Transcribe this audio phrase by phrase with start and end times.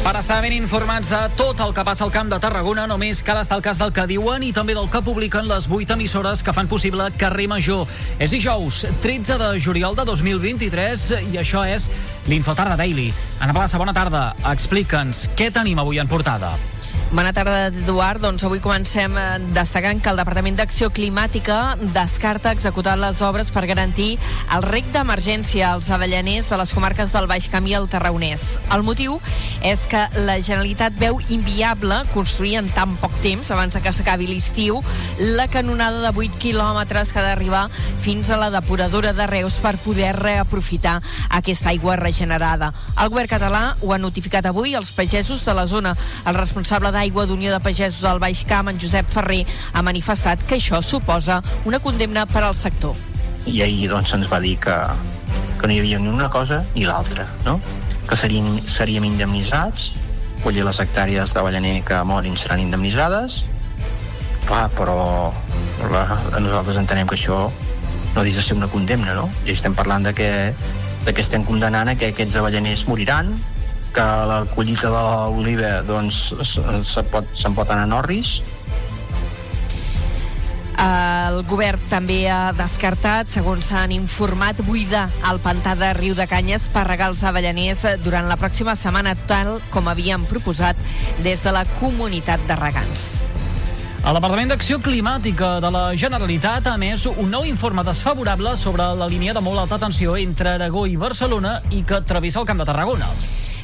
[0.00, 3.36] Per estar ben informats de tot el que passa al Camp de Tarragona, només cal
[3.36, 6.54] estar al cas del que diuen i també del que publiquen les 8 emissores que
[6.56, 7.84] fan possible Carrer Major.
[8.16, 11.90] És dijous, 13 de juliol de 2023 i això és
[12.32, 13.10] l'Infotarda Daily.
[13.44, 14.30] Ana Blassa, bona tarda.
[14.48, 16.56] Explica'ns què tenim avui en portada.
[17.10, 18.20] Bona tarda, Eduard.
[18.22, 23.64] Doncs avui comencem eh, destacant que el Departament d'Acció Climàtica descarta executar les obres per
[23.66, 24.12] garantir
[24.54, 28.44] el rec d'emergència als avellaners de les comarques del Baix Camí al Tarraonès.
[28.70, 29.16] El motiu
[29.66, 34.78] és que la Generalitat veu inviable construir en tan poc temps, abans que s'acabi l'estiu,
[35.18, 37.64] la canonada de 8 quilòmetres que ha d'arribar
[38.06, 42.70] fins a la depuradora de Reus per poder reaprofitar aquesta aigua regenerada.
[42.94, 45.96] El govern català ho ha notificat avui als pagesos de la zona.
[46.22, 50.58] El responsable d'Aigua d'Unió de Pagesos del Baix Camp, en Josep Ferrer, ha manifestat que
[50.58, 52.98] això suposa una condemna per al sector.
[53.48, 54.74] I ahir doncs se'ns va dir que,
[55.56, 57.56] que no hi havia ni una cosa ni l'altra, no?
[58.04, 59.94] que seríem, seríem indemnitzats,
[60.44, 63.44] vull dir, les hectàrees d'avellaner que morin seran indemnitzades,
[64.44, 64.98] clar, però
[65.94, 66.04] la,
[66.36, 67.46] nosaltres entenem que això
[68.16, 69.30] no deixa de ser una condemna, no?
[69.46, 70.30] I estem parlant de que,
[71.06, 73.32] de que estem condemnant a que aquests avellaners moriran,
[73.94, 78.38] que la collita de l'oliva doncs, se'n pot, se pot anar a Norris
[80.80, 86.68] el govern també ha descartat, segons s'han informat, buidar el pantà de Riu de Canyes
[86.72, 90.80] per regar els avellaners durant la pròxima setmana, tal com havien proposat
[91.24, 93.10] des de la comunitat de regants.
[94.00, 99.10] El Departament d'Acció Climàtica de la Generalitat ha emès un nou informe desfavorable sobre la
[99.12, 102.68] línia de molt alta tensió entre Aragó i Barcelona i que travessa el Camp de
[102.72, 103.12] Tarragona.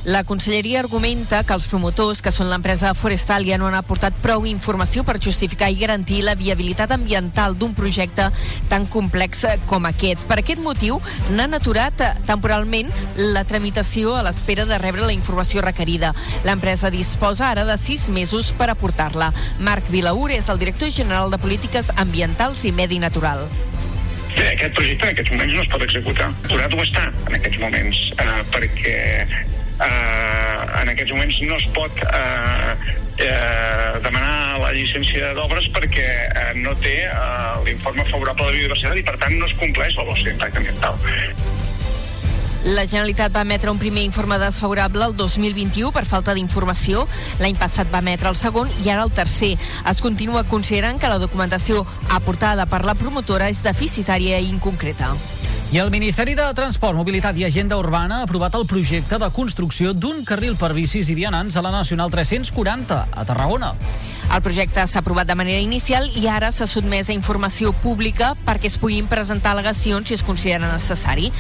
[0.06, 5.02] La conselleria argumenta que els promotors, que són l'empresa Forestalia, no han aportat prou informació
[5.02, 8.28] per justificar i garantir la viabilitat ambiental d'un projecte
[8.70, 10.22] tan complex com aquest.
[10.30, 11.00] Per aquest motiu,
[11.34, 16.12] n'han aturat temporalment la tramitació a l'espera de rebre la informació requerida.
[16.46, 19.32] L'empresa disposa ara de sis mesos per aportar-la.
[19.58, 23.42] Marc Vilaur és el director general de Polítiques Ambientals i Medi Natural.
[24.36, 26.30] Bé, aquest projecte en aquests moments no es pot executar.
[26.46, 28.98] Aturat ho està en aquests moments, eh, perquè
[29.80, 32.72] eh, en aquests moments no es pot eh,
[33.18, 39.06] eh, demanar la llicència d'obres perquè eh, no té eh, l'informe favorable la biodiversitat i
[39.06, 41.54] per tant no es compleix la velocitat d'impacte ambiental.
[42.66, 47.04] La Generalitat va emetre un primer informe desfavorable el 2021 per falta d'informació.
[47.38, 49.52] L'any passat va emetre el segon i ara el tercer.
[49.86, 55.14] Es continua considerant que la documentació aportada per la promotora és deficitària i inconcreta.
[55.72, 59.90] I el Ministeri de Transport, Mobilitat i Agenda Urbana ha aprovat el projecte de construcció
[59.90, 63.72] d'un carril per bicis i vianants a la Nacional 340, a Tarragona.
[64.34, 68.66] El projecte s'ha aprovat de manera inicial i ara s'ha sotmès a informació pública perquè
[68.68, 71.30] es puguin presentar al·legacions si es considera necessari.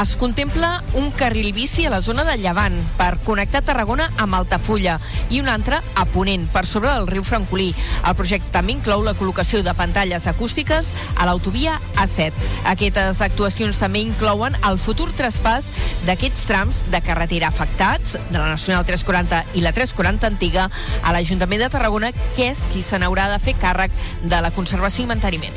[0.00, 4.96] Es contempla un carril bici a la zona de Llevant per connectar Tarragona amb Altafulla
[5.28, 7.68] i un altre a Ponent, per sobre del riu Francolí.
[8.08, 12.32] El projecte també inclou la col·locació de pantalles acústiques a l'autovia A7.
[12.72, 15.68] Aquestes actuacions també inclouen el futur traspàs
[16.08, 20.66] d'aquests trams de carretera afectats, de la Nacional 340 i la 340 antiga,
[21.04, 25.04] a l'Ajuntament de Tarragona, que és qui se n'haurà de fer càrrec de la conservació
[25.04, 25.56] i manteniment.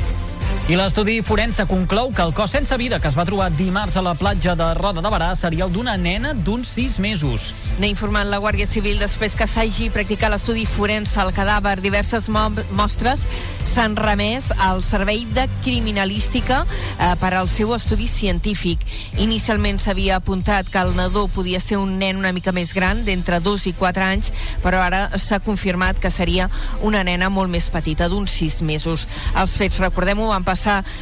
[0.63, 4.01] I l'estudi forense conclou que el cos sense vida que es va trobar dimarts a
[4.01, 7.49] la platja de Roda de Barà seria el d'una nena d'uns 6 mesos.
[7.81, 11.81] N'ha informat la Guàrdia Civil després que s'hagi practicat l'estudi forense al cadàver.
[11.83, 13.25] Diverses mostres
[13.73, 18.79] s'han remès al Servei de Criminalística eh, per al seu estudi científic.
[19.19, 23.41] Inicialment s'havia apuntat que el nadó podia ser un nen una mica més gran, d'entre
[23.43, 24.31] 2 i 4 anys,
[24.63, 26.47] però ara s'ha confirmat que seria
[26.79, 29.09] una nena molt més petita, d'uns 6 mesos.
[29.35, 30.52] Els fets, recordem-ho, van passar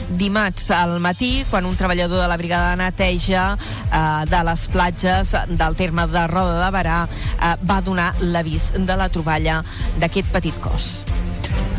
[0.09, 5.35] dimarts al matí quan un treballador de la brigada de neteja eh, de les platges
[5.47, 9.63] del terme de Roda de Barà eh, va donar l'avís de la troballa
[9.99, 11.10] d'aquest petit cos.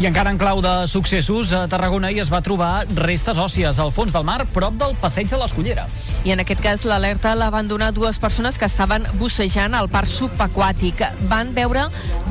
[0.03, 3.93] I encara en clau de successos, a Tarragona hi es va trobar restes òssies al
[3.95, 5.85] fons del mar, prop del passeig de l'Escollera.
[6.27, 10.11] I en aquest cas l'alerta la van donar dues persones que estaven bussejant al parc
[10.11, 11.05] subaquàtic.
[11.31, 11.85] Van veure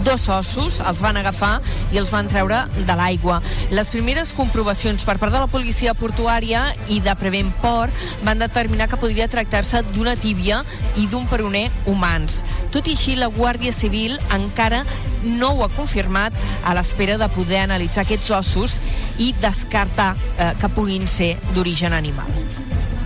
[0.03, 1.53] dos ossos, els van agafar
[1.95, 3.39] i els van treure de l'aigua.
[3.71, 7.95] Les primeres comprovacions per part de la policia portuària i de Prevent Port
[8.27, 10.65] van determinar que podria tractar-se d'una tíbia
[10.99, 12.41] i d'un peroner humans.
[12.75, 14.83] Tot i així, la Guàrdia Civil encara
[15.23, 16.35] no ho ha confirmat
[16.65, 18.77] a l'espera de poder analitzar aquests ossos
[19.17, 22.29] i descartar eh, que puguin ser d'origen animal.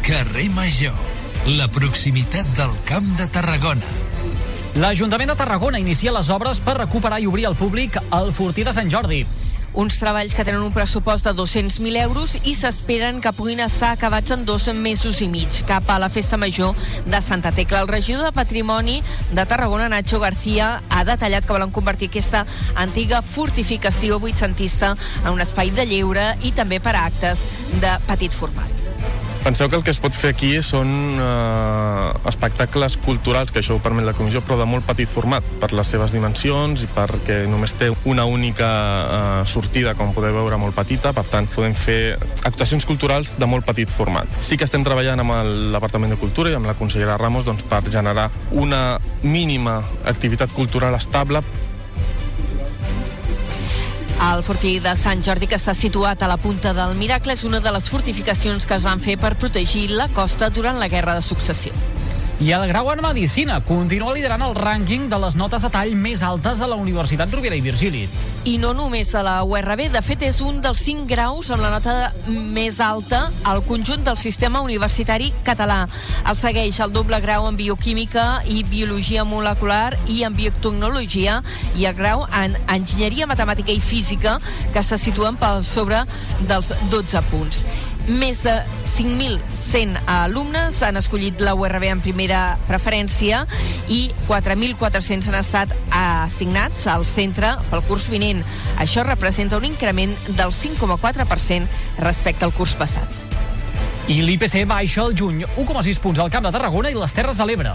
[0.05, 0.97] Carrer Major,
[1.57, 3.95] la proximitat del Camp de Tarragona.
[4.75, 8.73] L'Ajuntament de Tarragona inicia les obres per recuperar i obrir al públic el Fortí de
[8.75, 9.23] Sant Jordi.
[9.75, 14.31] Uns treballs que tenen un pressupost de 200.000 euros i s'esperen que puguin estar acabats
[14.31, 16.71] en dos mesos i mig, cap a la Festa Major
[17.03, 17.81] de Santa Tecla.
[17.83, 19.01] El regidor de Patrimoni
[19.33, 24.95] de Tarragona, Nacho García, ha detallat que volen convertir aquesta antiga fortificació vuitcentista
[25.25, 27.43] en un espai de lleure i també per a actes
[27.83, 28.74] de petit format.
[29.45, 33.81] Penseu que el que es pot fer aquí són eh, espectacles culturals, que això ho
[33.83, 37.75] permet la comissió, però de molt petit format, per les seves dimensions i perquè només
[37.77, 42.89] té una única eh, sortida, com podeu veure, molt petita, per tant, podem fer actuacions
[42.89, 44.33] culturals de molt petit format.
[44.41, 47.69] Sí que estem treballant amb el Departament de Cultura i amb la consellera Ramos doncs,
[47.69, 49.77] per generar una mínima
[50.09, 51.45] activitat cultural estable
[54.33, 57.61] el fortí de Sant Jordi, que està situat a la punta del Miracle, és una
[57.61, 61.25] de les fortificacions que es van fer per protegir la costa durant la Guerra de
[61.25, 61.94] Successió.
[62.35, 66.19] I el grau en Medicina continua liderant el rànquing de les notes de tall més
[66.19, 68.01] altes de la Universitat Rovira i Virgili.
[68.43, 71.71] I no només a la URB, de fet és un dels cinc graus amb la
[71.71, 75.85] nota més alta al conjunt del sistema universitari català.
[76.27, 81.39] El segueix el doble grau en bioquímica i biologia molecular i en biotecnologia
[81.79, 84.41] i el grau en enginyeria matemàtica i física
[84.75, 86.03] que se situen pel sobre
[86.51, 87.63] dels 12 punts.
[88.05, 88.53] Més de
[88.93, 93.41] 5.100 alumnes han escollit la URB en primera preferència
[93.89, 98.43] i 4.400 han estat assignats al centre pel curs vinent.
[98.77, 103.09] Això representa un increment del 5,4% respecte al curs passat.
[104.05, 107.49] I l'IPC baixa al juny 1,6 punts al Camp de Tarragona i les Terres de
[107.49, 107.73] l'Ebre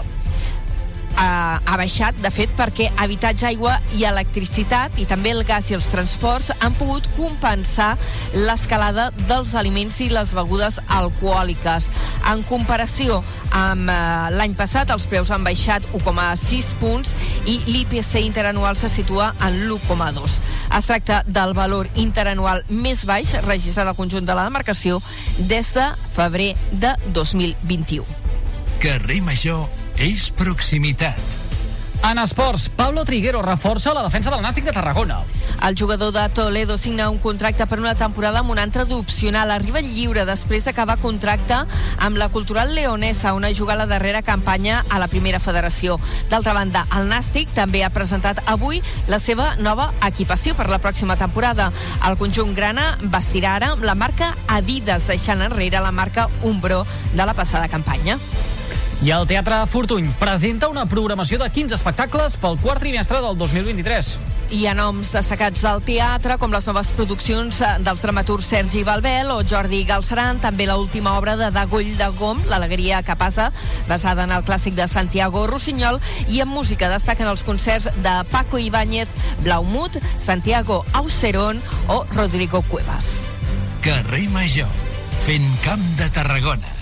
[1.15, 5.77] ha, ha baixat, de fet, perquè habitatge, aigua i electricitat i també el gas i
[5.77, 7.93] els transports han pogut compensar
[8.35, 11.89] l'escalada dels aliments i les begudes alcohòliques.
[12.31, 13.21] En comparació
[13.51, 13.97] amb eh,
[14.37, 17.11] l'any passat, els preus han baixat 1,6 punts
[17.49, 20.39] i l'IPC interanual se situa en l'1,2.
[20.77, 25.01] Es tracta del valor interanual més baix registrat al conjunt de la demarcació
[25.37, 28.07] des de febrer de 2021.
[28.81, 31.41] Carrer Major és proximitat.
[32.03, 35.19] En esports, Pablo Triguero reforça la defensa del Nàstic de Tarragona.
[35.61, 39.51] El jugador de Toledo signa un contracte per una temporada amb un altre opcional.
[39.51, 41.59] Arriba lliure després d'acabar contracte
[41.99, 45.99] amb la Cultural Leonesa, on juga la darrera campanya a la primera federació.
[46.29, 51.17] D'altra banda, el Nàstic també ha presentat avui la seva nova equipació per la pròxima
[51.17, 51.71] temporada.
[52.07, 57.35] El conjunt grana vestirà ara la marca Adidas, deixant enrere la marca Umbro de la
[57.37, 58.17] passada campanya.
[59.01, 64.09] I el Teatre Fortuny presenta una programació de 15 espectacles pel quart trimestre del 2023.
[64.53, 69.31] Hi ha noms destacats del teatre, com les noves produccions eh, dels dramaturgs Sergi Balbel
[69.33, 73.47] o Jordi Galceran, també l última obra de Dagoll de Gom, L'alegria que passa,
[73.89, 75.97] basada en el clàssic de Santiago Rossinyol,
[76.27, 79.09] i en música destaquen els concerts de Paco Ibáñez,
[79.41, 83.09] Blaumut, Santiago Aucerón o Rodrigo Cuevas.
[83.81, 84.69] Carrer Major,
[85.25, 86.80] fent camp de Tarragona.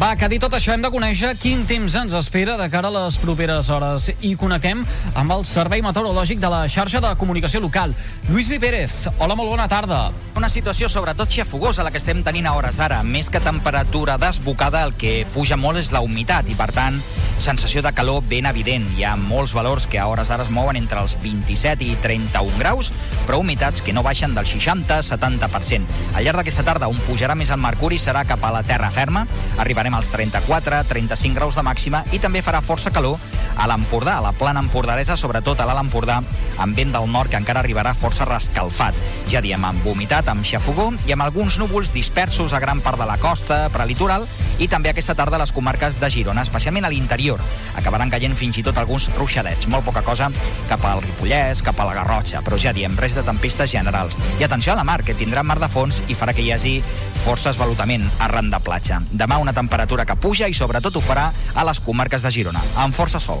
[0.00, 2.94] Va, que dit tot això hem de conèixer quin temps ens espera de cara a
[2.94, 4.80] les properes hores i connectem
[5.12, 7.92] amb el Servei Meteorològic de la xarxa de comunicació local.
[8.30, 10.00] Lluís Vi Pérez, hola, molt bona tarda.
[10.40, 13.02] Una situació sobretot xafogosa la que estem tenint a hores d'ara.
[13.04, 16.96] Més que temperatura desbocada, el que puja molt és la humitat i, per tant,
[17.40, 18.86] sensació de calor ben evident.
[18.96, 22.56] Hi ha molts valors que a hores d'ara es mouen entre els 27 i 31
[22.60, 22.88] graus,
[23.26, 26.00] però humitats que no baixen del 60-70%.
[26.14, 29.26] Al llarg d'aquesta tarda, on pujarà més el mercuri serà cap a la terra ferma,
[29.60, 33.20] arribarem als 34, 35 graus de màxima i també farà força calor
[33.60, 36.20] a l'Empordà, a la plana empordaresa, sobretot a l'Alt Empordà,
[36.58, 38.96] amb vent del nord que encara arribarà força rescalfat.
[39.28, 43.08] Ja diem amb humitat, amb xafogó i amb alguns núvols dispersos a gran part de
[43.08, 44.26] la costa, prelitoral
[44.60, 47.40] i també aquesta tarda a les comarques de Girona, especialment a l'interior.
[47.80, 50.30] Acabaran caient fins i tot alguns ruixadets, molt poca cosa
[50.68, 54.18] cap al Ripollès, cap a la Garrotxa, però ja diem, res de tempestes generals.
[54.38, 56.76] I atenció a la mar, que tindrà mar de fons i farà que hi hagi
[57.24, 59.00] força esvalutament arran de platja.
[59.10, 62.94] Demà una temperatura que puja i sobretot ho farà a les comarques de Girona, amb
[62.94, 63.40] força sol.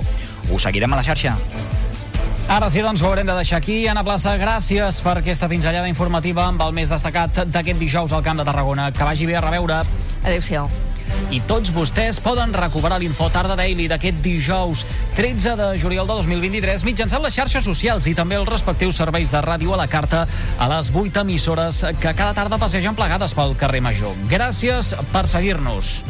[0.50, 1.36] Us seguirem a la xarxa.
[2.50, 3.84] Ara sí, doncs ho haurem de deixar aquí.
[3.86, 8.42] Anna Plaça, gràcies per aquesta pinzellada informativa amb el més destacat d'aquest dijous al Camp
[8.42, 8.90] de Tarragona.
[8.90, 9.84] Que vagi bé a reveure.
[10.24, 10.89] Adéu-siau.
[11.30, 14.84] I tots vostès poden recuperar l'info Tarda Daily d'aquest dijous
[15.18, 19.42] 13 de juliol de 2023 mitjançant les xarxes socials i també els respectius serveis de
[19.44, 20.26] ràdio a la carta
[20.58, 24.16] a les 8 emissores que cada tarda passegen plegades pel carrer Major.
[24.30, 26.00] Gràcies per seguir-nos.